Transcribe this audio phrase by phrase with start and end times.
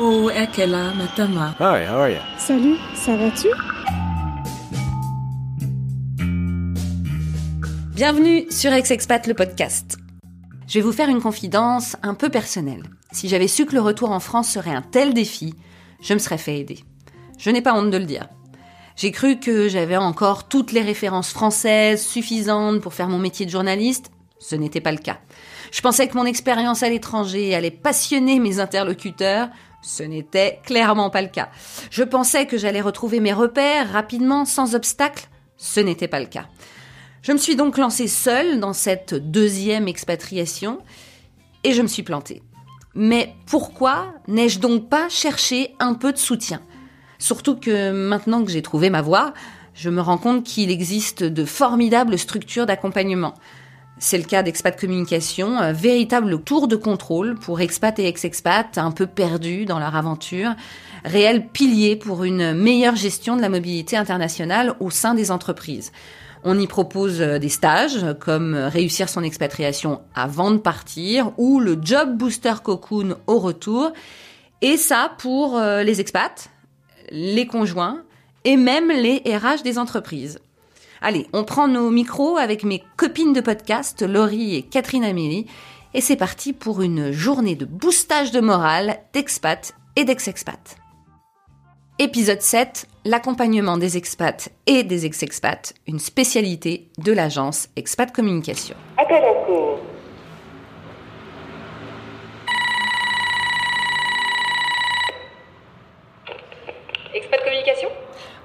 [0.00, 1.56] Oh, Ekela, Matama.
[1.58, 2.20] Hi, how are you?
[2.38, 3.48] Salut, ça va-tu?
[7.96, 9.98] Bienvenue sur Ex-Expat le podcast.
[10.68, 12.84] Je vais vous faire une confidence un peu personnelle.
[13.10, 15.54] Si j'avais su que le retour en France serait un tel défi,
[16.00, 16.84] je me serais fait aider.
[17.36, 18.28] Je n'ai pas honte de le dire.
[18.94, 23.50] J'ai cru que j'avais encore toutes les références françaises suffisantes pour faire mon métier de
[23.50, 24.12] journaliste.
[24.38, 25.18] Ce n'était pas le cas.
[25.72, 29.48] Je pensais que mon expérience à l'étranger allait passionner mes interlocuteurs.
[29.88, 31.48] Ce n'était clairement pas le cas.
[31.90, 35.28] Je pensais que j'allais retrouver mes repères rapidement, sans obstacle.
[35.56, 36.46] Ce n'était pas le cas.
[37.22, 40.80] Je me suis donc lancée seule dans cette deuxième expatriation
[41.64, 42.42] et je me suis plantée.
[42.94, 46.60] Mais pourquoi n'ai-je donc pas cherché un peu de soutien?
[47.18, 49.32] Surtout que maintenant que j'ai trouvé ma voie,
[49.72, 53.32] je me rends compte qu'il existe de formidables structures d'accompagnement.
[54.00, 58.92] C'est le cas d'Expat Communication, un véritable tour de contrôle pour expats et ex-expats un
[58.92, 60.54] peu perdus dans leur aventure,
[61.04, 65.90] réel pilier pour une meilleure gestion de la mobilité internationale au sein des entreprises.
[66.44, 72.16] On y propose des stages comme réussir son expatriation avant de partir ou le job
[72.16, 73.92] booster cocoon au retour.
[74.62, 76.48] Et ça pour euh, les expats,
[77.10, 78.02] les conjoints
[78.44, 80.38] et même les RH des entreprises.
[81.00, 85.46] Allez, on prend nos micros avec mes copines de podcast, Laurie et Catherine Amélie,
[85.94, 90.76] et c'est parti pour une journée de boostage de morale d'expats et d'ex-expats.
[92.00, 98.76] Épisode 7, l'accompagnement des expats et des ex-expats, une spécialité de l'agence Expat Communication.
[98.96, 99.78] Appel en cours.
[107.14, 107.88] Expat Communication?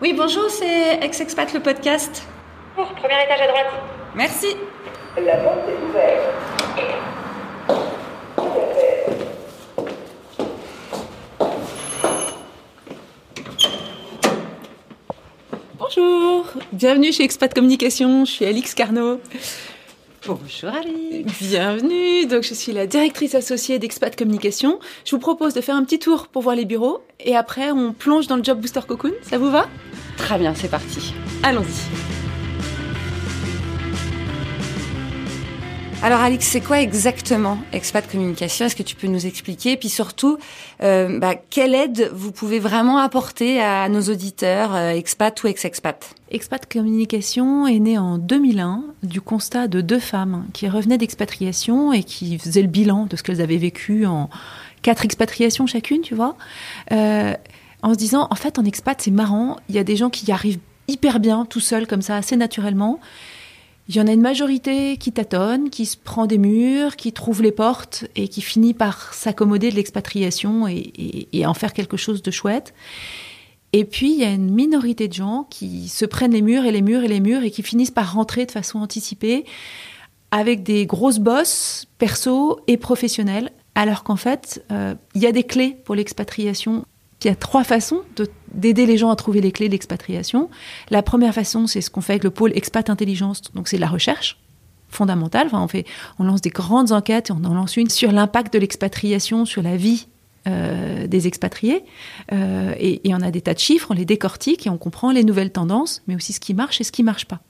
[0.01, 2.27] Oui, bonjour, c'est Ex-Expat le podcast.
[3.03, 3.67] Premier étage à droite.
[4.15, 4.55] Merci.
[5.17, 6.21] La porte est ouverte.
[15.77, 19.19] Bonjour, bienvenue chez Expat Communication, je suis Alix Carnot.
[20.25, 21.25] Bonjour Ali.
[21.41, 24.79] Bienvenue, donc je suis la directrice associée d'Expat Communication.
[25.03, 27.91] Je vous propose de faire un petit tour pour voir les bureaux et après on
[27.91, 29.67] plonge dans le Job Booster Cocoon, ça vous va?
[30.15, 31.13] Très bien, c'est parti.
[31.43, 32.12] Allons-y.
[36.03, 38.65] Alors Alix, c'est quoi exactement Expat Communication?
[38.65, 39.77] Est-ce que tu peux nous expliquer?
[39.77, 40.37] Puis surtout,
[40.81, 46.13] euh, bah, quelle aide vous pouvez vraiment apporter à nos auditeurs, euh, expat ou ex-expat?
[46.29, 52.03] Expat Communication est né en 2001 du constat de deux femmes qui revenaient d'expatriation et
[52.03, 54.29] qui faisaient le bilan de ce qu'elles avaient vécu en
[54.81, 56.35] quatre expatriations chacune, tu vois,
[56.91, 57.33] euh,
[57.81, 60.25] en se disant, en fait, en expat, c'est marrant, il y a des gens qui
[60.25, 60.59] y arrivent
[60.89, 62.99] hyper bien, tout seuls, comme ça, assez naturellement.
[63.89, 67.41] Il y en a une majorité qui tâtonne, qui se prend des murs, qui trouve
[67.41, 72.31] les portes et qui finit par s'accommoder de l'expatriation et, en faire quelque chose de
[72.31, 72.73] chouette.
[73.73, 76.71] Et puis, il y a une minorité de gens qui se prennent les murs et
[76.71, 79.45] les murs et les murs et qui finissent par rentrer de façon anticipée
[80.31, 85.43] avec des grosses bosses perso et professionnelles, alors qu'en fait, euh, il y a des
[85.43, 86.85] clés pour l'expatriation.
[87.23, 90.49] Il y a trois façons de- d'aider les gens à trouver les clés de l'expatriation.
[90.89, 93.87] La première façon, c'est ce qu'on fait avec le pôle Expat Intelligence, donc c'est la
[93.87, 94.39] recherche
[94.89, 95.49] fondamentale.
[96.19, 99.63] On, lance des grandes enquêtes et on en lance une sur l'impact de l'expatriation sur
[99.63, 100.07] la vie
[100.47, 101.83] euh, des expatriés.
[102.31, 105.11] Euh, et, et on a des tas de chiffres, on les décortique et on comprend
[105.11, 107.41] les nouvelles tendances, mais aussi ce qui marche et ce qui marche pas.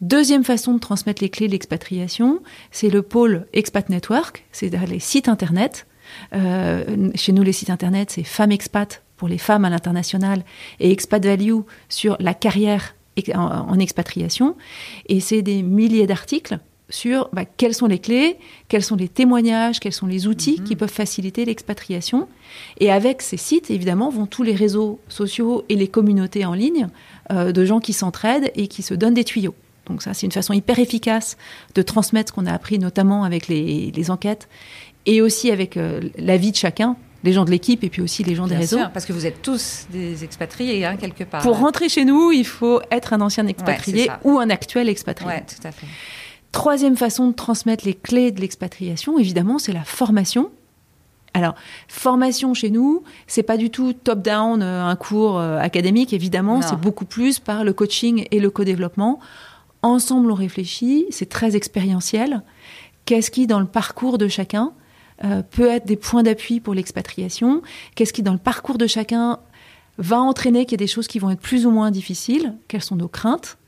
[0.00, 2.40] Deuxième façon de transmettre les clés de l'expatriation,
[2.70, 5.86] c'est le pôle Expat Network, c'est les sites internet.
[6.34, 10.44] Euh, chez nous, les sites internet, c'est Femmes Expat pour les femmes à l'international
[10.78, 12.94] et Expat Value sur la carrière
[13.34, 14.56] en, en expatriation.
[15.08, 16.58] Et c'est des milliers d'articles
[16.90, 18.36] sur bah, quelles sont les clés,
[18.68, 22.28] quels sont les témoignages, quels sont les outils qui peuvent faciliter l'expatriation.
[22.78, 26.88] Et avec ces sites, évidemment, vont tous les réseaux sociaux et les communautés en ligne
[27.30, 29.54] euh, de gens qui s'entraident et qui se donnent des tuyaux.
[29.86, 31.36] Donc ça, c'est une façon hyper efficace
[31.74, 34.48] de transmettre ce qu'on a appris, notamment avec les, les enquêtes
[35.06, 38.24] et aussi avec euh, la vie de chacun, les gens de l'équipe et puis aussi
[38.24, 38.78] les gens des réseaux.
[38.78, 41.42] sûr, parce que vous êtes tous des expatriés, hein, quelque part.
[41.42, 45.30] Pour rentrer chez nous, il faut être un ancien expatrié ou un actuel expatrié.
[45.30, 45.86] Ouais, tout à fait.
[46.52, 50.50] Troisième façon de transmettre les clés de l'expatriation, évidemment, c'est la formation.
[51.32, 51.54] Alors,
[51.86, 56.80] formation chez nous, c'est pas du tout top-down, euh, un cours euh, académique, évidemment, c'est
[56.80, 59.20] beaucoup plus par le coaching et le co-développement.
[59.82, 62.42] Ensemble, on réfléchit, c'est très expérientiel.
[63.04, 64.72] Qu'est-ce qui, dans le parcours de chacun,
[65.24, 67.62] euh, peut être des points d'appui pour l'expatriation.
[67.94, 69.38] Qu'est-ce qui, dans le parcours de chacun,
[69.98, 72.54] va entraîner qu'il y a des choses qui vont être plus ou moins difficiles?
[72.68, 73.58] Quelles sont nos craintes?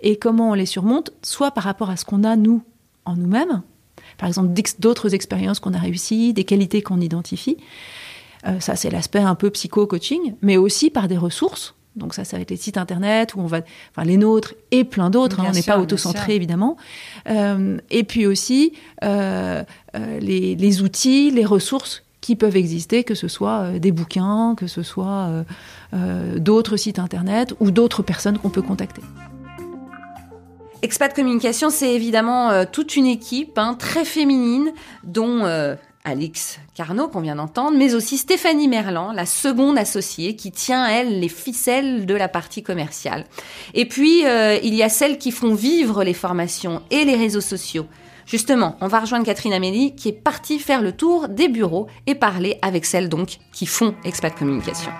[0.00, 2.62] Et comment on les surmonte, soit par rapport à ce qu'on a, nous,
[3.04, 3.62] en nous-mêmes,
[4.18, 7.56] par exemple d'autres expériences qu'on a réussies, des qualités qu'on identifie,
[8.46, 11.74] Euh, ça, c'est l'aspect un peu psycho-coaching, mais aussi par des ressources.
[11.96, 13.60] Donc ça, ça va être les sites internet où on va,
[13.90, 15.40] enfin les nôtres et plein d'autres.
[15.40, 16.76] hein, on n'est pas auto-centré évidemment.
[17.28, 19.64] Euh, et puis aussi euh,
[19.96, 24.68] euh, les, les outils, les ressources qui peuvent exister, que ce soit des bouquins, que
[24.68, 25.44] ce soit
[25.94, 29.02] euh, d'autres sites internet ou d'autres personnes qu'on peut contacter.
[30.82, 34.70] Expat Communication, c'est évidemment toute une équipe hein, très féminine,
[35.02, 35.44] dont
[36.04, 41.20] Alix Carnot, qu'on vient d'entendre, mais aussi Stéphanie Merlan, la seconde associée, qui tient, elle,
[41.20, 43.26] les ficelles de la partie commerciale.
[43.74, 47.42] Et puis, euh, il y a celles qui font vivre les formations et les réseaux
[47.42, 47.86] sociaux.
[48.24, 52.14] Justement, on va rejoindre Catherine Amélie, qui est partie faire le tour des bureaux et
[52.14, 54.90] parler avec celles donc qui font Expat Communication.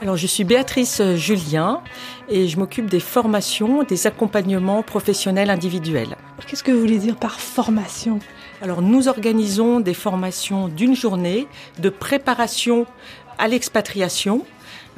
[0.00, 1.82] Alors, je suis Béatrice euh, Julien
[2.30, 6.16] et je m'occupe des formations, des accompagnements professionnels individuels.
[6.46, 8.18] Qu'est-ce que vous voulez dire par formation?
[8.62, 11.46] Alors, nous organisons des formations d'une journée
[11.78, 12.86] de préparation
[13.38, 14.44] à l'expatriation.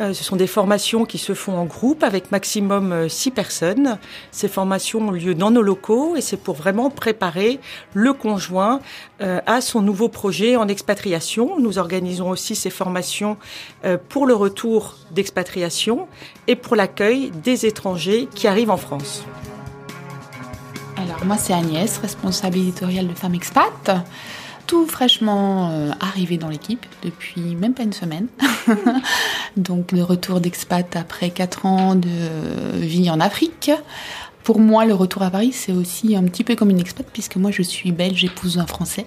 [0.00, 3.98] Euh, ce sont des formations qui se font en groupe avec maximum euh, six personnes.
[4.32, 7.60] Ces formations ont lieu dans nos locaux et c'est pour vraiment préparer
[7.94, 8.80] le conjoint
[9.20, 11.60] euh, à son nouveau projet en expatriation.
[11.60, 13.36] Nous organisons aussi ces formations
[13.84, 16.08] euh, pour le retour d'expatriation
[16.48, 19.24] et pour l'accueil des étrangers qui arrivent en France.
[21.24, 23.90] Moi c'est Agnès, responsable éditoriale de Femmes Expat,
[24.66, 28.26] tout fraîchement euh, arrivée dans l'équipe depuis même pas une semaine.
[29.56, 32.08] Donc le retour d'expat après 4 ans de
[32.80, 33.70] vie en Afrique.
[34.42, 37.36] Pour moi, le retour à Paris, c'est aussi un petit peu comme une expat, puisque
[37.36, 39.06] moi, je suis belge, épouse d'un Français.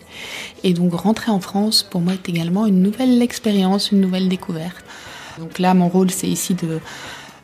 [0.64, 4.86] Et donc, rentrer en France, pour moi, est également une nouvelle expérience, une nouvelle découverte.
[5.38, 6.80] Donc là, mon rôle, c'est ici de,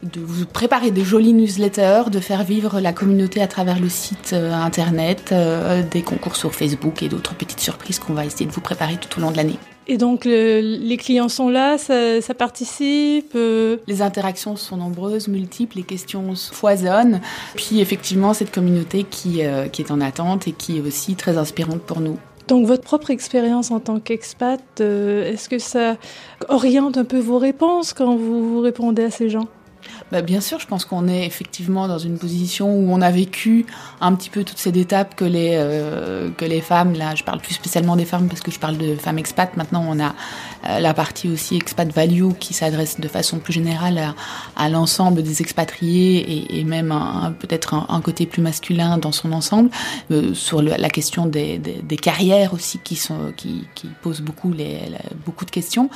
[0.04, 4.32] de vous préparer des jolies newsletters, de faire vivre la communauté à travers le site
[4.34, 8.52] euh, internet, euh, des concours sur Facebook et d'autres petites surprises qu'on va essayer de
[8.52, 9.58] vous préparer tout au long de l'année.
[9.88, 13.34] Et donc le- les clients sont là, ça, ça participe.
[13.36, 17.20] euh, Les interactions sont nombreuses, multiples, les questions foisonnent.
[17.56, 21.82] Puis effectivement, cette communauté qui, qui est en attente et qui est aussi très inspirante
[21.82, 22.18] pour nous.
[22.48, 25.96] Donc votre propre expérience en tant qu'expat, euh, est-ce que ça
[26.50, 29.48] oriente un peu vos réponses quand vous, vous répondez à ces gens?
[30.12, 33.66] Bah, bien sûr, je pense qu'on est effectivement dans une position où on a vécu
[34.02, 36.94] un petit peu toutes ces étapes que les euh, que les femmes.
[36.94, 39.56] Là, je parle plus spécialement des femmes parce que je parle de femmes expats.
[39.56, 40.14] Maintenant, on a
[40.68, 44.14] euh, la partie aussi expat value qui s'adresse de façon plus générale
[44.56, 46.94] à, l'ensemble des expatriés et, même
[47.40, 49.70] peut-être un, côté plus masculin dans son ensemble
[50.12, 54.52] euh, sur la question des, des, des carrières aussi qui sont qui, qui posent beaucoup
[54.52, 54.80] les,
[55.26, 55.90] beaucoup de questions.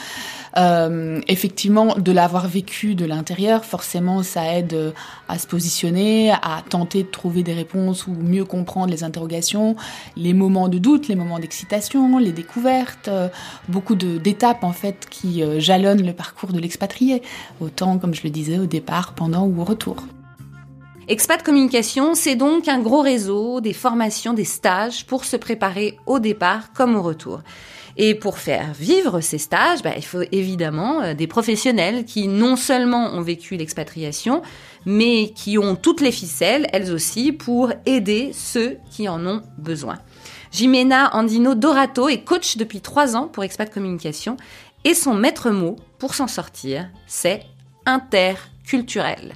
[0.57, 4.91] Euh, effectivement, de l'avoir vécu de l'intérieur, forcément, ça aide euh,
[5.27, 9.75] à se positionner, à tenter de trouver des réponses ou mieux comprendre les interrogations,
[10.15, 13.27] les moments de doute, les moments d'excitation, les découvertes, euh,
[13.67, 17.21] beaucoup d'étapes en fait qui jalonnent le parcours de l'expatrié,
[17.59, 19.97] autant comme je le disais au départ, pendant ou au retour.
[21.07, 26.19] Expat Communication, c'est donc un gros réseau, des formations, des stages pour se préparer au
[26.19, 27.41] départ comme au retour.
[27.97, 32.55] Et pour faire vivre ces stages, bah, il faut évidemment euh, des professionnels qui non
[32.55, 34.41] seulement ont vécu l'expatriation,
[34.85, 39.99] mais qui ont toutes les ficelles, elles aussi, pour aider ceux qui en ont besoin.
[40.51, 44.37] Jimena Andino Dorato est coach depuis trois ans pour Expat Communication
[44.83, 47.43] et son maître mot pour s'en sortir, c'est
[47.85, 49.35] interculturel.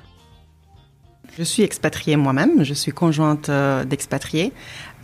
[1.38, 4.52] Je suis expatriée moi-même, je suis conjointe euh, d'expatriés.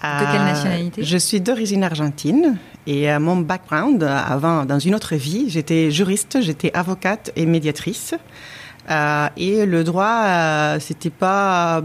[0.04, 1.04] De quelle nationalité?
[1.04, 5.90] Je suis d'origine argentine et euh, mon background, euh, avant, dans une autre vie, j'étais
[5.90, 8.14] juriste, j'étais avocate et médiatrice.
[8.92, 11.82] Euh, et le droit, euh, c'était pas euh,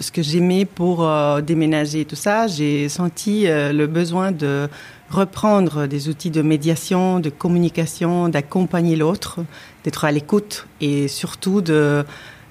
[0.00, 2.48] ce que j'aimais pour euh, déménager et tout ça.
[2.48, 4.68] J'ai senti euh, le besoin de
[5.10, 9.40] reprendre des outils de médiation, de communication, d'accompagner l'autre,
[9.84, 12.04] d'être à l'écoute et surtout de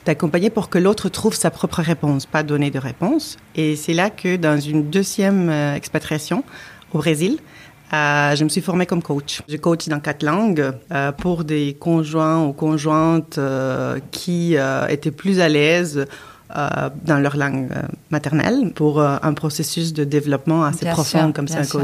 [0.06, 3.38] d'accompagner pour que l'autre trouve sa propre réponse, pas donner de réponse.
[3.56, 6.44] Et c'est là que dans une deuxième euh, expatriation
[6.94, 7.38] au Brésil,
[7.94, 9.42] euh, je me suis formée comme coach.
[9.48, 14.56] Je coach dans quatre langues euh, pour des conjoints ou conjointes euh, qui
[14.90, 16.06] étaient plus à l'aise
[17.06, 17.70] dans leur langue
[18.10, 21.82] maternelle pour un processus de développement assez Bien profond sûr, comme ça, un sûr.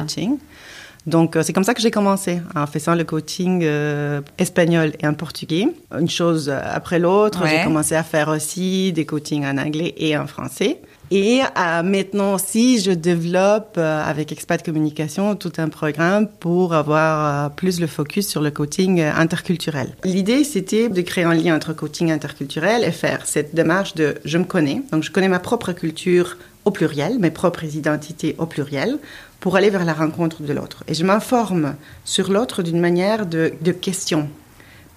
[1.08, 5.08] Donc, euh, c'est comme ça que j'ai commencé, en faisant le coaching euh, espagnol et
[5.08, 5.68] en portugais.
[6.00, 7.50] Une chose après l'autre, Ouais.
[7.60, 10.80] j'ai commencé à faire aussi des coachings en anglais et en français.
[11.12, 17.46] Et euh, maintenant aussi, je développe euh, avec Expat Communication tout un programme pour avoir
[17.46, 19.96] euh, plus le focus sur le coaching interculturel.
[20.04, 24.40] L'idée, c'était de créer un lien entre coaching interculturel et faire cette démarche de je
[24.40, 24.82] me connais.
[24.92, 28.98] Donc, je connais ma propre culture au pluriel, mes propres identités au pluriel,
[29.46, 30.84] pour aller vers la rencontre de l'autre.
[30.88, 34.28] Et je m'informe sur l'autre d'une manière de, de question,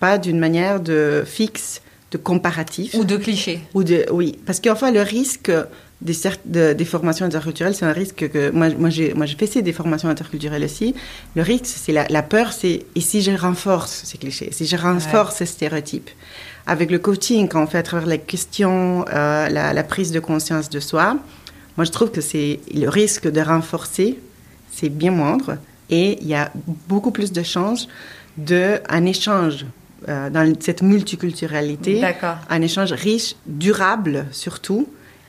[0.01, 2.95] pas d'une manière de fixe, de comparatif.
[2.95, 3.61] Ou de cliché.
[3.75, 5.53] Ou de, oui, parce qu'enfin, le risque
[6.01, 6.15] des,
[6.47, 9.75] de- des formations interculturelles, c'est un risque que moi, moi j'ai moi, j'ai fait des
[9.75, 10.95] formations interculturelles aussi.
[11.37, 14.77] Le risque, c'est la, la peur, c'est et si je renforce ces clichés, si je
[14.79, 16.09] renforce ces stéréotypes.
[16.67, 20.21] Avec le coaching, quand on fait à travers les questions, euh, la, la prise de
[20.21, 21.19] conscience de soi,
[21.77, 24.19] moi je trouve que c'est le risque de renforcer,
[24.79, 25.57] c'est bien moindre
[25.91, 26.51] et il y a
[26.89, 27.89] beaucoup plus de chances
[28.37, 29.67] de un échange
[30.09, 31.93] euh, dans cette multiculturalité
[32.49, 34.87] un échange riche, durable surtout,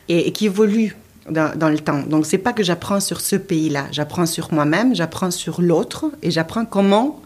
[0.08, 0.96] et, et qui évolue
[1.30, 2.02] dans, dans le temps.
[2.14, 6.30] Donc, c'est pas que j'apprends sur ce pays-là, j'apprends sur moi-même, j'apprends sur l'autre, et
[6.32, 7.22] j'apprends comment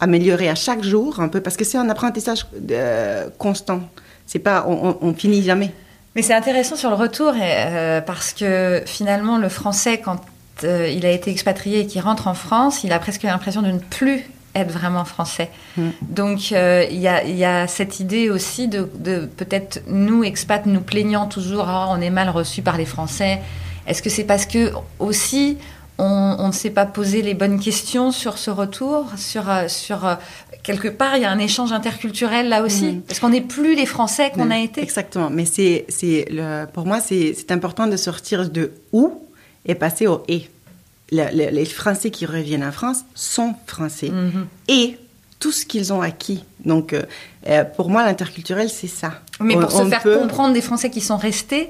[0.00, 3.80] améliorer à chaque jour un peu, parce que c'est un apprentissage euh, constant.
[4.26, 5.72] C'est pas, on, on, on finit jamais.
[6.14, 10.18] Mais c'est intéressant sur le retour euh, parce que finalement le français quand
[10.64, 13.70] euh, il a été expatrié et qu'il rentre en France, il a presque l'impression de
[13.70, 15.50] ne plus être vraiment français.
[15.76, 15.88] Mm.
[16.08, 20.64] Donc euh, il y, a, y a cette idée aussi de, de peut-être nous expats
[20.66, 23.40] nous plaignant toujours Ah, on est mal reçus par les Français.
[23.86, 25.58] Est-ce que c'est parce que aussi
[25.98, 30.16] on, on ne s'est pas posé les bonnes questions sur ce retour, sur euh, sur
[30.62, 32.86] quelque part il y a un échange interculturel là aussi?
[32.92, 33.00] Mm.
[33.02, 34.82] parce qu'on n'est plus les Français qu'on a Mm, été.
[34.82, 35.28] Exactement.
[35.30, 35.84] Mais c'est,
[36.72, 39.20] pour moi, c'est, c'est important de sortir de où
[39.66, 40.48] et passer au et.
[41.12, 44.46] Le- le- les Français qui reviennent en France sont Français Mhm.
[44.66, 44.98] et
[45.38, 46.42] tout ce qu'ils ont acquis.
[46.64, 47.02] Donc, euh,
[47.48, 49.20] euh, pour moi, l'interculturel, c'est ça.
[49.38, 51.68] Mais On- pour se on faire peut- comprendre des Français qui sont restés,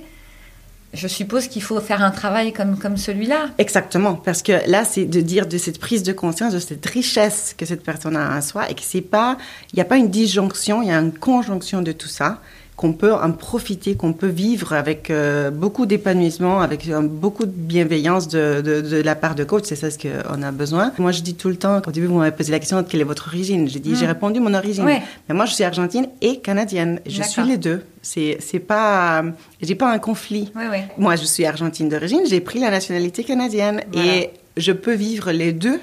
[0.94, 3.50] je suppose qu'il faut faire un travail comme, comme celui-là.
[3.58, 7.54] Exactement, parce que là, c'est de dire de cette prise de conscience, de cette richesse
[7.58, 9.36] que cette personne a en soi, et que c'est pas,
[9.72, 12.40] il n'y a pas une disjonction, il y a une conjonction de tout ça,
[12.76, 17.50] qu'on peut en profiter, qu'on peut vivre avec euh, beaucoup d'épanouissement, avec euh, beaucoup de
[17.50, 20.92] bienveillance de, de, de la part de coach, c'est ça ce qu'on a besoin.
[20.98, 23.04] Moi, je dis tout le temps, au début, vous m'avez posé la question, quelle est
[23.04, 23.66] votre origine?
[23.66, 23.96] J'ai dit, Mm.
[23.96, 24.84] j'ai répondu mon origine.
[24.84, 25.00] Ouais.
[25.28, 27.00] Mais moi, je suis argentine et canadienne.
[27.06, 27.82] Je suis les deux.
[28.02, 29.24] C'est, c'est pas,
[29.62, 30.52] j'ai pas un conflit.
[30.98, 34.16] Moi, je suis argentine d'origine, j'ai pris la nationalité canadienne Voilà.
[34.16, 35.80] et je peux vivre les deux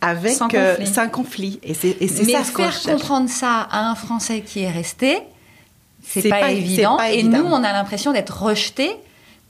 [0.00, 0.86] avec Sans euh, conflit.
[0.92, 1.60] sans conflit.
[1.62, 4.70] Et c'est, et c'est Mais ça ce faire comprendre ça à un Français qui est
[4.70, 5.18] resté,
[6.08, 6.96] c'est pas, pas- évident.
[6.96, 7.38] pas Et évident.
[7.38, 8.90] nous, on a l'impression d'être rejetés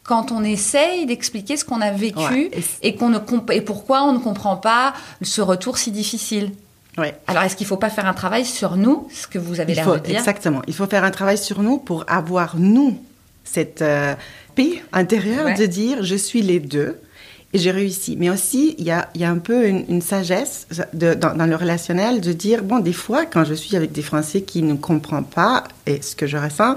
[0.05, 2.51] quand on essaye d'expliquer ce qu'on a vécu Ouais,
[2.83, 6.53] et qu'on ne comp- et pourquoi on ne comprend pas ce retour si difficile.
[6.97, 7.15] Ouais.
[7.27, 9.75] Alors, est-ce qu'il ne faut pas faire un travail sur nous, ce que vous avez
[9.75, 10.19] l'air de dire?
[10.19, 10.63] exactement.
[10.67, 12.99] Il faut faire un travail sur nous pour avoir, nous,
[13.45, 14.15] cette euh,
[14.57, 15.55] paix intérieure Ouais.
[15.55, 16.99] de dire je suis les deux
[17.55, 18.17] et j'ai réussi.
[18.19, 21.35] Mais aussi, il y a, il y a un peu une, une sagesse de- dans,
[21.35, 24.63] dans le relationnel de dire bon, des fois, quand je suis avec des Français qui
[24.63, 26.77] ne comprennent pas et ce que je ressens,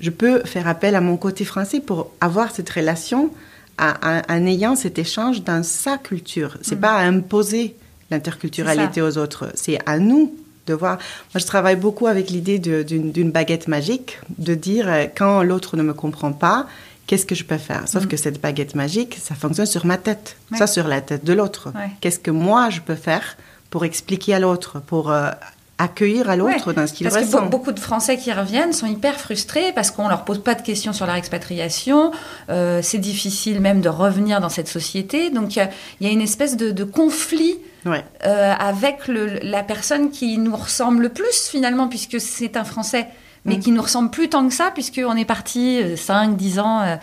[0.00, 3.30] je peux faire appel à mon côté français pour avoir cette relation
[3.78, 6.56] à- à- en ayant cet échange dans sa culture.
[6.62, 7.76] C'est pas à imposer
[8.10, 10.34] l'interculturalité aux autres, c'est à nous
[10.66, 10.96] de voir.
[11.32, 15.82] Moi, je travaille beaucoup avec l'idée d'une baguette magique, de dire euh, quand l'autre ne
[15.82, 16.66] me comprend pas,
[17.08, 17.88] qu'est-ce que je peux faire?
[17.88, 20.58] Sauf que cette baguette magique, ça fonctionne sur ma tête, Ouais.
[20.58, 21.72] ça sur la tête de l'autre.
[21.74, 21.90] Ouais.
[22.00, 23.36] Qu'est-ce que moi je peux faire
[23.70, 25.30] pour expliquer à l'autre, pour euh,
[25.78, 27.46] accueillir à l'autre Ouais, dans ce qu'il Parce que ressent?
[27.46, 30.62] be- beaucoup de Français qui reviennent sont hyper frustrés parce qu'on leur pose pas de
[30.62, 32.10] questions sur leur expatriation.
[32.50, 35.30] Euh, c'est difficile même de revenir dans cette société.
[35.30, 38.04] Donc il y a- il y, a une espèce de, de conflit Ouais.
[38.26, 43.06] euh, avec le- la personne qui nous ressemble le plus finalement, puisque c'est un Français,
[43.48, 43.60] mais Mm.
[43.60, 46.80] qui nous ressemble plus tant que ça, puisqu'on est parti 5, 10 ans.
[46.82, 46.96] euh,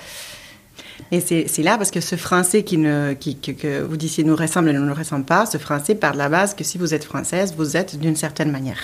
[1.12, 4.36] Et c'est là parce que ce français qui ne, qui, que, que vous disiez nous
[4.36, 6.94] ressemble et ne nous ressemble pas, ce français part de la base que si vous
[6.94, 8.82] êtes française, vous êtes d'une certaine manière.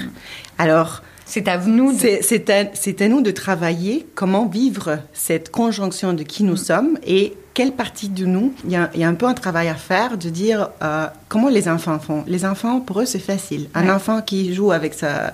[0.57, 2.19] Alors, c'est à nous de...
[2.21, 7.71] c'est à, nous de travailler comment vivre cette conjonction de qui nous sommes et quelle
[7.73, 8.53] partie de nous.
[8.65, 11.07] Il y a, il y a un peu un travail à faire de dire euh,
[11.29, 12.23] comment les enfants font.
[12.27, 13.69] Les enfants, pour eux, c'est facile.
[13.73, 13.91] Un Ouais.
[13.91, 15.33] enfant qui joue avec sa.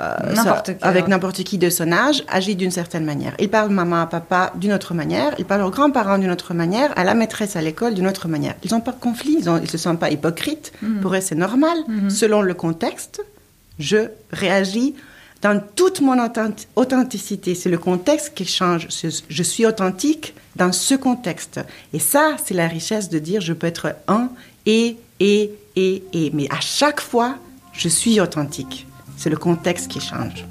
[0.00, 0.34] Euh,
[0.80, 3.34] avec n'importe qui de son âge agit d'une certaine manière.
[3.38, 7.04] Il parle maman, papa d'une autre manière, il parle aux grands-parents d'une autre manière, à
[7.04, 8.54] la maîtresse à l'école d'une autre manière.
[8.64, 10.72] Ils n'ont pas de conflit, ils ne se sentent pas hypocrites.
[10.80, 11.00] Mhm.
[11.00, 11.76] Pour eux, c'est normal.
[12.08, 13.20] Selon le contexte,
[13.78, 14.94] je réagis
[15.42, 17.54] dans toute mon authentic- authenticité.
[17.54, 18.86] C'est le contexte qui change.
[19.28, 21.60] Je suis authentique dans ce contexte.
[21.92, 24.28] Et ça, c'est la richesse de dire je peux être un
[24.66, 26.30] et, et, et, et.
[26.32, 27.34] Mais à chaque fois,
[27.72, 28.86] je suis authentique.
[29.22, 30.44] C'est le contexte qui change.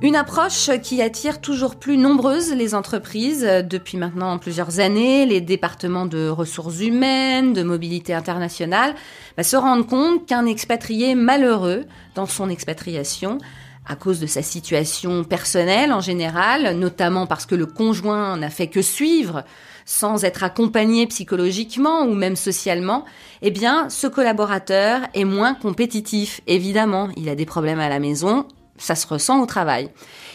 [0.00, 5.24] Une approche qui attire toujours plus nombreuses les entreprises depuis maintenant plusieurs années.
[5.24, 8.96] Les départements de ressources humaines, de mobilité internationale
[9.36, 11.84] bah, se rendent compte qu'un expatrié malheureux
[12.16, 13.38] dans son expatriation
[13.86, 18.66] à cause de sa situation personnelle en général, notamment parce que le conjoint n'a fait
[18.66, 19.44] que suivre
[19.84, 23.04] sans être accompagné psychologiquement ou même socialement,
[23.42, 26.40] eh bien, ce collaborateur est moins compétitif.
[26.46, 28.46] Évidemment, il a des problèmes à la maison,
[28.78, 29.90] ça se ressent au travail.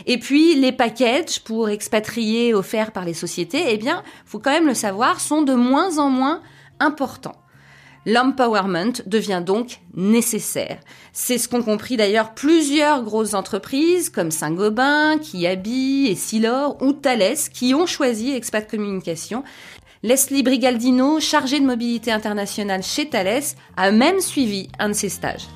[0.06, 4.68] Et puis, les packages pour expatriés offerts par les sociétés, eh bien, faut quand même
[4.68, 6.42] le savoir, sont de moins en moins
[6.80, 7.36] importants.
[8.08, 10.80] L'empowerment devient donc nécessaire.
[11.12, 17.36] C'est ce qu'ont compris d'ailleurs plusieurs grosses entreprises comme Saint-Gobain, Kiabi et Silor ou Thales
[17.54, 19.44] qui ont choisi Expat Communication.
[20.04, 23.44] Leslie Brigaldino, chargée de mobilité internationale chez Thales,
[23.76, 25.48] a même suivi un de ces stages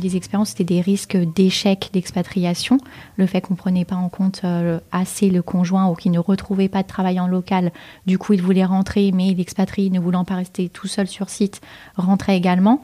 [0.00, 2.78] des expériences, c'était des risques d'échec d'expatriation.
[3.16, 6.68] Le fait qu'on prenait pas en compte euh, assez le conjoint ou qu'il ne retrouvait
[6.68, 7.72] pas de travail en local.
[8.06, 11.60] Du coup, il voulait rentrer, mais l'expatrié, ne voulant pas rester tout seul sur site,
[11.96, 12.82] rentrait également.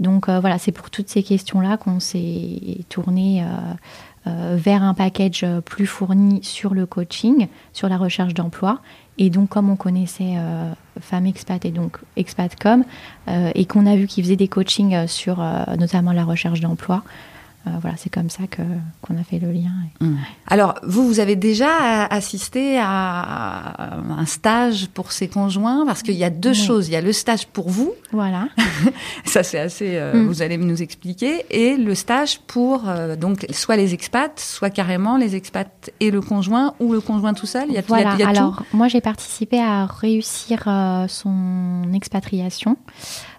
[0.00, 3.44] Donc euh, voilà, c'est pour toutes ces questions-là qu'on s'est tourné
[4.26, 8.80] euh, vers un package plus fourni sur le coaching, sur la recherche d'emploi
[9.18, 10.34] et donc, comme on connaissait
[10.96, 12.84] euh, Femme Expat et donc Expatcom,
[13.28, 15.44] euh, et qu'on a vu qu'ils faisaient des coachings euh, sur
[15.78, 17.02] notamment la recherche d'emploi,
[17.66, 18.62] euh, voilà, c'est comme ça que
[19.02, 19.72] qu'on a fait le lien.
[20.00, 20.14] Mmh.
[20.46, 25.84] Alors, vous, vous avez déjà assisté à un stage pour ces conjoints?
[25.84, 26.88] Parce qu'il y a deux choses.
[26.88, 27.92] Il y a le stage pour vous.
[28.12, 28.48] Voilà.
[29.24, 29.96] ça, c'est assez.
[29.96, 30.26] Euh, mmh.
[30.26, 31.44] Vous allez nous expliquer.
[31.50, 36.20] Et le stage pour euh, donc soit les expats, soit carrément les expats et le
[36.20, 37.66] conjoint ou le conjoint tout seul.
[37.68, 38.14] Il y a, voilà.
[38.14, 40.68] Il y a, Alors, moi, j'ai participé à réussir
[41.08, 42.76] son expatriation.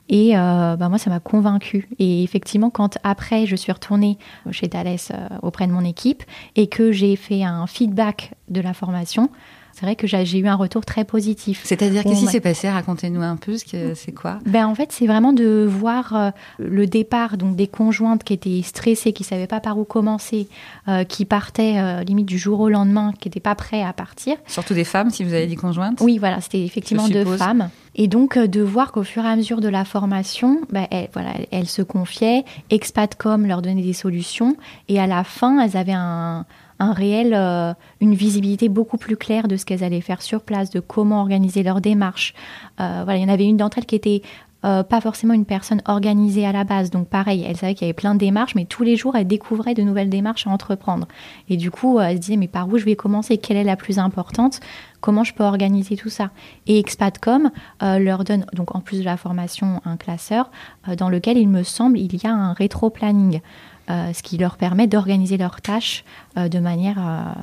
[0.09, 1.87] Et euh, bah moi, ça m'a convaincue.
[1.99, 4.17] Et effectivement, quand après, je suis retournée
[4.51, 6.23] chez Thales euh, auprès de mon équipe
[6.55, 9.29] et que j'ai fait un feedback de la formation,
[9.77, 11.61] c'est vrai que j'ai eu un retour très positif.
[11.63, 12.67] C'est-à-dire, qu'est-ce qui s'est passé?
[12.67, 14.39] Racontez-nous un peu, c'est quoi?
[14.43, 18.63] Ben, En fait, c'est vraiment de voir euh, le départ donc des conjointes qui étaient
[18.63, 20.47] stressées, qui ne savaient pas par où commencer,
[20.87, 24.35] euh, qui partaient euh, limite du jour au lendemain, qui n'étaient pas prêts à partir.
[24.47, 25.99] Surtout des femmes, si vous avez dit conjointes?
[26.01, 27.69] Oui, voilà, c'était effectivement deux femmes.
[27.97, 31.33] Et donc, de voir qu'au fur et à mesure de la formation, ben, elles, voilà,
[31.65, 34.55] se confiaient, Expatcom leur donnait des solutions,
[34.87, 36.45] et à la fin, elles avaient un
[36.79, 40.69] un réel, euh, une visibilité beaucoup plus claire de ce qu'elles allaient faire sur place,
[40.69, 42.33] de comment organiser leur démarche.
[42.79, 44.21] Euh, voilà, il y en avait une d'entre elles qui était
[44.67, 46.91] euh, pas forcément une personne organisée à la base.
[46.91, 49.27] Donc pareil, elle savait qu'il y avait plein de démarches, mais tous les jours, elle
[49.27, 51.07] découvrait de nouvelles démarches à entreprendre.
[51.49, 53.37] Et du coup, elle se disait, mais par où je vais commencer?
[53.37, 54.59] Quelle est la plus importante?
[54.99, 56.31] Comment je peux organiser tout ça?
[56.67, 57.51] Et Expatcom
[57.81, 60.51] leur donne, donc en plus de la formation, un classeur
[60.97, 63.41] dans lequel, il me semble, il y a un rétro-planning.
[63.89, 66.03] Euh, ce qui leur permet d'organiser leurs tâches
[66.37, 67.41] euh, de manière euh,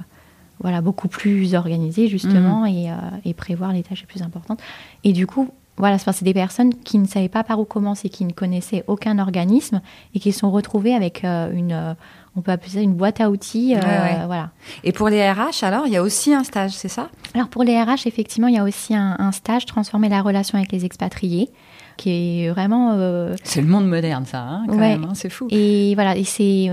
[0.61, 3.23] voilà, beaucoup plus organisée justement mhm.
[3.25, 4.61] et, prévoir les tâches les plus importantes.
[5.05, 8.25] Et du coup, voilà, c'est des personnes qui ne savaient pas par où commencer, qui
[8.25, 9.81] ne connaissaient aucun organisme
[10.15, 11.97] et qui se sont retrouvées avec une,
[12.37, 13.75] on peut appeler ça une boîte à outils.
[13.75, 14.51] Voilà.
[14.85, 17.09] Et pour les RH, alors, il y a aussi un stage, c'est ça?
[17.35, 20.59] Alors pour les RH, effectivement, il y a aussi un, un, stage, transformer la relation
[20.59, 21.51] avec les expatriés
[21.97, 22.11] qui
[22.45, 22.93] est vraiment.
[22.95, 25.49] Euh, c'est le monde moderne, ça, hein, quand même, hein, c'est fou.
[25.51, 26.71] Et voilà, et c'est.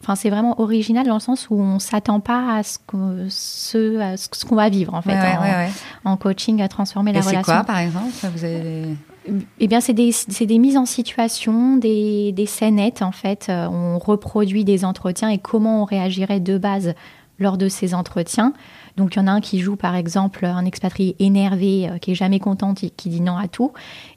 [0.00, 4.16] Enfin, c'est vraiment original dans le sens où on s'attend pas à ce qu'on ce,
[4.16, 5.16] ce qu'on va vivre en fait
[6.04, 7.40] en, coaching à transformer la relation.
[7.40, 8.96] C'est quoi par exemple Vous avez...
[9.60, 13.46] Eh bien, c'est des, des, mises en situation, des, des scénettes en fait.
[13.48, 16.94] Euh, on reproduit des entretiens et comment on réagirait de base
[17.38, 18.54] lors de ces entretiens.
[18.96, 22.12] Donc il y en a un qui joue par exemple un expatrié énervé euh, qui
[22.12, 23.72] est jamais content, qui dit non à tout.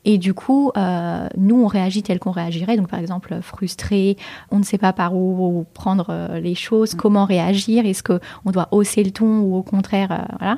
[0.06, 2.78] Et du coup, euh, nous on réagit tel qu'on réagirait.
[2.78, 4.18] Donc par exemple frustré,
[4.52, 8.52] on ne sait pas par où prendre euh, les choses, comment réagir, est-ce que on
[8.52, 10.58] doit hausser le ton ou au contraire, voilà.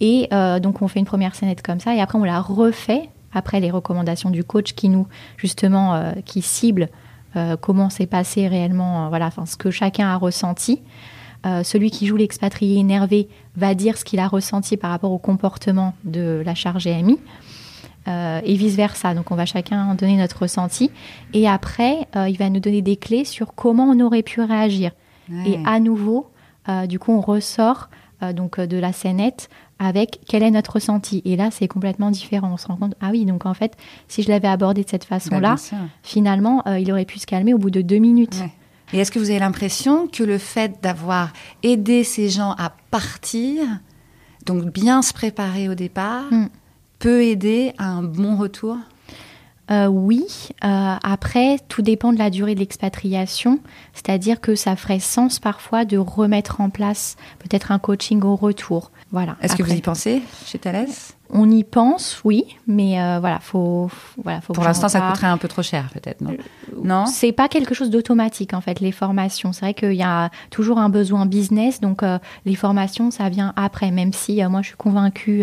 [0.00, 0.28] Et
[0.60, 3.70] donc on fait une première scénette comme ça et après on la refait après les
[3.70, 6.88] recommandations du coach qui nous justement qui cible
[7.60, 10.82] comment s'est passé réellement, voilà, enfin ce que chacun a ressenti.
[11.46, 15.18] Euh, celui qui joue l'expatrié énervé va dire ce qu'il a ressenti par rapport au
[15.18, 17.18] comportement de la charge EMI.
[18.06, 19.14] Euh, et vice-versa.
[19.14, 20.90] Donc on va chacun donner notre ressenti.
[21.32, 24.90] Et après, euh, il va nous donner des clés sur comment on aurait pu réagir.
[25.46, 26.30] Et à nouveau,
[26.86, 27.88] du coup, on ressort
[28.34, 31.22] donc de la scénette avec quel est notre ressenti.
[31.24, 32.50] Et là, c'est complètement différent.
[32.52, 33.74] On se rend compte, ah oui, donc en fait,
[34.06, 37.58] si je l'avais abordé de cette façon-là, bah, finalement, il aurait pu se calmer au
[37.58, 38.44] bout de deux minutes.
[38.92, 43.66] Et est-ce que vous avez l'impression que le fait d'avoir aidé ces gens à partir,
[44.46, 46.48] donc bien se préparer au départ, hmm.
[46.98, 48.76] peut aider à un bon retour?
[49.70, 50.24] Euh, oui.
[50.62, 53.60] Euh, après, tout dépend de la durée de l'expatriation.
[53.94, 58.90] C'est-à-dire que ça ferait sens parfois de remettre en place peut-être un coaching au retour.
[59.10, 59.36] Voilà.
[59.40, 61.16] Est-ce que vous y pensez chez Thalès?
[61.30, 64.52] On y pense, oui, mais euh, voilà, faut, faut- voilà, faut.
[64.52, 66.36] Pour l'instant, ça coûterait un peu trop cher, peut-être, non?
[66.84, 67.06] Non?
[67.06, 69.52] C'est pas quelque chose d'automatique en fait, les formations.
[69.52, 72.02] C'est vrai qu'il y a toujours un besoin business, donc
[72.44, 73.90] les formations, ça vient après.
[73.90, 75.42] Même si moi, je suis convaincue,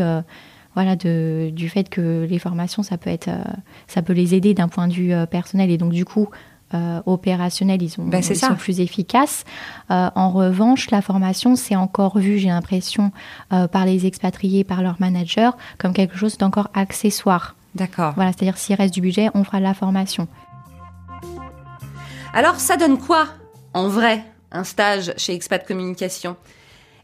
[0.76, 3.44] voilà, de, du fait que les formations, ça peut être, euh,
[3.88, 6.30] ça peut les aider d'un point de vue euh, personnel et donc du coup.
[6.74, 9.44] euh, opérationnel, ils, ont, Ben, ils sont plus efficaces.
[9.90, 13.12] Euh, en revanche, la formation, c'est encore vu, j'ai l'impression,
[13.52, 17.56] euh, par les expatriés, par leurs managers, comme quelque chose d'encore accessoire.
[17.76, 18.14] D'accord.
[18.16, 20.28] Voilà, c'est-à-dire s'il reste du budget, on fera de la formation.
[22.34, 23.28] Alors, ça donne quoi,
[23.74, 26.36] en vrai, un stage chez Expat Communication?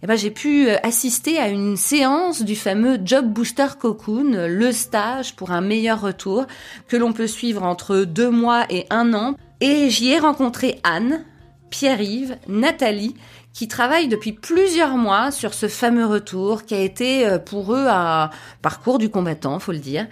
[0.04, 4.72] Eh ben, j'ai pu euh, assister à une séance du fameux Job Booster Cocoon, le
[4.72, 6.46] stage pour un meilleur retour,
[6.88, 9.36] que l'on peut suivre entre deux mois et un an.
[9.60, 11.24] Et j'y ai rencontré Anne,
[11.72, 13.16] Pierre-Yves, Nathalie,
[13.54, 17.88] qui travaillent depuis plusieurs mois sur ce fameux retour qui a été euh, pour eux
[17.90, 18.30] un
[18.62, 20.06] parcours du combattant, faut le dire.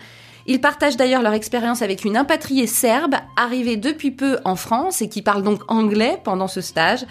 [0.47, 5.09] Ils partagent d'ailleurs leur expérience avec une impatriée serbe arrivée depuis peu en France et
[5.09, 7.05] qui parle donc anglais pendant ce stage.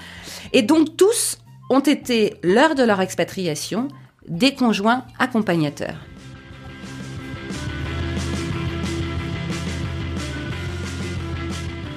[0.52, 1.38] Et donc tous
[1.70, 3.88] ont été, lors de leur expatriation,
[4.28, 5.96] des conjoints accompagnateurs.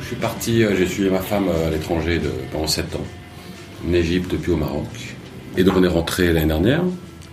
[0.01, 2.19] Je suis parti, euh, j'ai suivi ma femme euh, à l'étranger
[2.51, 3.06] pendant 7 ans,
[3.88, 4.86] en Égypte puis au Maroc.
[5.58, 6.84] Et donc on est rentré l'année dernière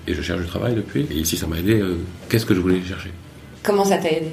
[0.07, 1.07] et je cherche du travail depuis.
[1.11, 1.81] Et ici ça m'a aidé.
[1.81, 1.97] euh,
[2.29, 3.11] Qu'est-ce que je voulais chercher?
[3.63, 4.31] Comment ça t'a aidé?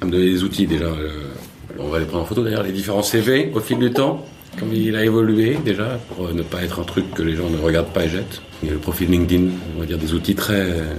[0.00, 0.86] À me donner des outils déjà.
[0.86, 1.30] euh,
[1.78, 4.24] on va les prendre en photo d'ailleurs, les différents CV au fil du temps.
[4.58, 7.50] Comme il a évolué déjà, pour euh, ne pas être un truc que les gens
[7.50, 8.40] ne regardent pas et jettent.
[8.62, 10.94] Il y a le profil LinkedIn, on va dire des outils très euh,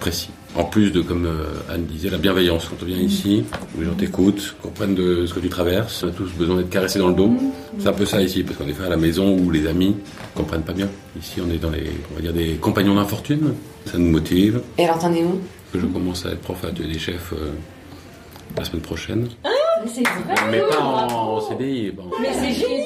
[0.00, 0.30] précis.
[0.56, 2.66] En plus de, comme euh, Anne disait, la bienveillance.
[2.68, 3.44] Quand on vient ici,
[3.76, 6.70] où les gens t'écoutent, comprennent de ce que tu traverses, on a tous besoin d'être
[6.70, 7.30] caressés dans le dos.
[7.78, 9.94] C'est un peu ça ici, parce qu'en effet, à la maison où les amis
[10.34, 10.88] comprennent pas bien.
[11.20, 13.54] Ici, on est dans les, on va dire, des compagnons d'infortune.
[13.84, 14.62] Ça nous motive.
[14.78, 15.40] Et alors t'en es où?
[15.72, 17.50] Que je commence à être prof à des chefs euh,
[18.56, 19.28] la semaine prochaine.
[19.92, 21.90] C'est vrai Mais pas en CDI.
[21.92, 22.04] bon.
[22.20, 22.84] Mais c'est génial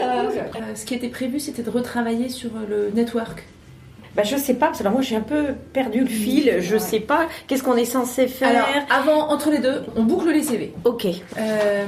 [0.00, 3.44] Euh, ce qui était prévu, c'était de retravailler sur euh, le network.
[4.14, 6.56] Bah, je sais pas, parce que là, moi, j'ai un peu perdu le fil.
[6.60, 7.28] Je sais pas.
[7.46, 10.74] Qu'est-ce qu'on est censé faire Alors, avant, entre les deux, on boucle les CV.
[10.84, 11.06] Ok.
[11.38, 11.84] Euh,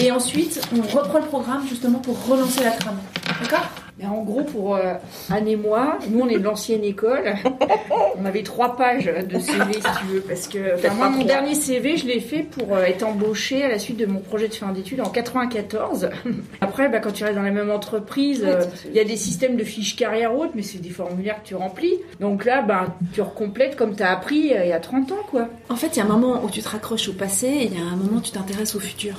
[0.00, 2.98] et ensuite, on reprend le programme justement pour relancer la trame.
[3.42, 3.66] D'accord?
[4.02, 4.94] Mais en gros, pour euh,
[5.30, 7.34] Anne et moi, nous on est de l'ancienne école.
[8.18, 11.54] On avait trois pages de CV, si tu veux, parce que enfin, moi, mon dernier
[11.54, 14.54] CV, je l'ai fait pour euh, être embauché à la suite de mon projet de
[14.54, 16.10] fin d'études en 94.
[16.60, 19.56] Après, bah, quand tu restes dans la même entreprise, euh, il y a des systèmes
[19.56, 21.94] de fiches carrière haute, mais c'est des formulaires que tu remplis.
[22.20, 25.48] Donc là, bah, tu recomplètes comme tu as appris il y a 30 ans, quoi.
[25.68, 27.74] En fait, il y a un moment où tu te raccroches au passé et il
[27.74, 29.14] y a un moment où tu t'intéresses au futur.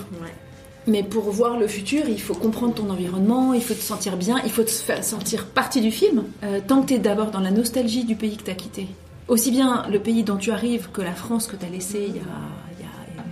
[0.87, 4.39] Mais pour voir le futur, il faut comprendre ton environnement, il faut te sentir bien,
[4.43, 6.23] il faut te faire sentir partie du film.
[6.43, 8.87] Euh, tant que d'abord dans la nostalgie du pays que tu as quitté.
[9.27, 12.15] Aussi bien le pays dont tu arrives que la France que tu as laissée il
[12.17, 12.23] y a,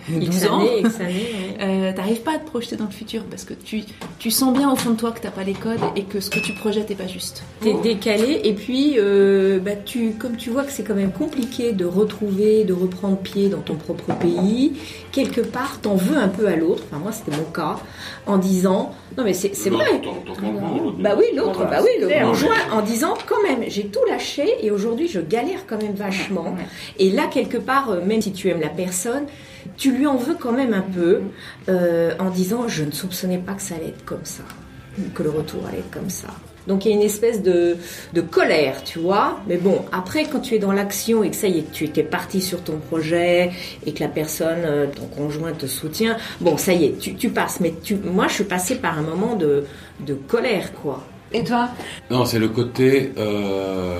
[0.09, 0.59] 12 ans.
[0.61, 1.57] années, X années, ouais.
[1.61, 3.83] Euh, T'arrives pas à te projeter dans le futur parce que tu,
[4.17, 6.29] tu sens bien au fond de toi que t'as pas les codes et que ce
[6.29, 7.43] que tu projettes est pas juste.
[7.61, 11.73] T'es décalé et puis euh, bah, tu, comme tu vois que c'est quand même compliqué
[11.73, 14.73] de retrouver, de reprendre pied dans ton propre pays,
[15.11, 17.77] quelque part t'en veux un peu à l'autre, enfin moi c'était mon cas,
[18.25, 20.01] en disant non mais c'est c'est vrai,
[20.99, 22.25] bah oui l'autre, bah oui le Clair.
[22.27, 26.55] conjoint, en disant quand même j'ai tout lâché et aujourd'hui je galère quand même vachement.
[26.99, 29.25] Et là quelque part, euh, même si tu aimes la personne,
[29.77, 31.21] tu lui en veux quand même un peu
[31.69, 34.43] euh, en disant je ne soupçonnais pas que ça allait être comme ça,
[35.13, 36.27] que le retour allait être comme ça.
[36.67, 37.75] Donc il y a une espèce de,
[38.13, 39.39] de colère, tu vois.
[39.47, 41.85] Mais bon, après, quand tu es dans l'action et que ça y est, que tu
[41.85, 43.51] étais parti sur ton projet
[43.83, 47.29] et que la personne, euh, ton conjoint te soutient, bon, ça y est, tu, tu
[47.29, 47.61] passes.
[47.61, 49.65] Mais tu, moi, je suis passée par un moment de,
[50.01, 51.03] de colère, quoi.
[51.33, 51.69] Et toi?
[52.11, 53.97] Non, c'est le côté euh,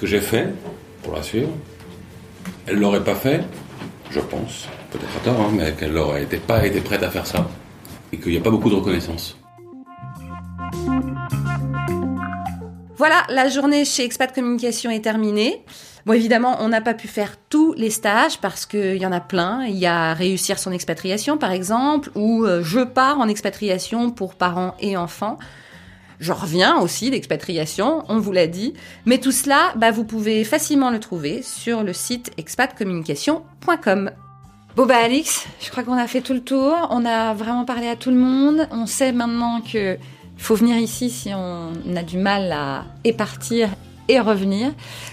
[0.00, 0.52] que j'ai fait
[1.02, 1.48] pour la suivre.
[2.68, 3.42] Elle l'aurait pas fait,
[4.12, 7.48] je pense, peut-être à tort, hein, mais qu'elle n'aurait pas été prête à faire ça.
[8.12, 9.36] Et qu'il n'y a pas beaucoup de reconnaissance.
[12.96, 15.64] Voilà, la journée chez Expat Communication est terminée.
[16.04, 19.20] Bon, évidemment, on n'a pas pu faire tous les stages parce qu'il y en a
[19.20, 19.64] plein.
[19.66, 24.34] Il y a réussir son expatriation, par exemple, ou euh, je pars en expatriation pour
[24.34, 25.38] parents et enfants.
[26.18, 28.74] Je reviens aussi d'expatriation, on vous l'a dit.
[29.06, 34.10] Mais tout cela, bah, vous pouvez facilement le trouver sur le site expatcommunication.com.
[34.78, 36.72] Bon bah Alix, je crois qu'on a fait tout le tour.
[36.90, 38.68] On a vraiment parlé à tout le monde.
[38.70, 39.98] On sait maintenant que
[40.36, 43.70] faut venir ici si on a du mal à épartir
[44.06, 44.70] et revenir.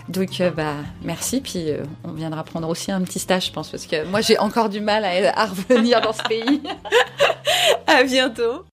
[0.08, 1.42] Donc, euh, bah, merci.
[1.42, 4.38] Puis, euh, on viendra prendre aussi un petit stage, je pense, parce que moi, j'ai
[4.38, 6.62] encore du mal à, à revenir dans ce pays.
[7.88, 8.66] à bientôt.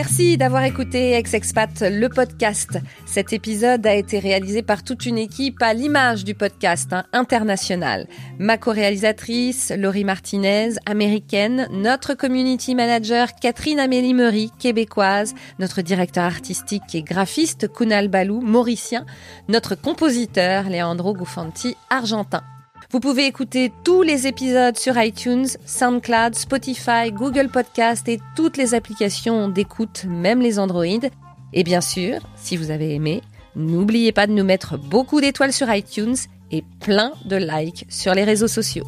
[0.00, 2.78] Merci d'avoir écouté Ex-Expat, le podcast.
[3.04, 8.06] Cet épisode a été réalisé par toute une équipe à l'image du podcast hein, international.
[8.38, 16.94] Ma co-réalisatrice, Laurie Martinez, américaine, notre community manager, Catherine Amélie Meury, québécoise, notre directeur artistique
[16.94, 19.04] et graphiste, Kunal Balou, mauricien,
[19.48, 22.44] notre compositeur, Leandro Gufanti, argentin.
[22.90, 28.72] Vous pouvez écouter tous les épisodes sur iTunes, SoundCloud, Spotify, Google Podcast et toutes les
[28.72, 30.86] applications d'écoute, même les Android.
[31.52, 33.20] Et bien sûr, si vous avez aimé,
[33.54, 36.16] n'oubliez pas de nous mettre beaucoup d'étoiles sur iTunes
[36.50, 38.86] et plein de likes sur les réseaux sociaux.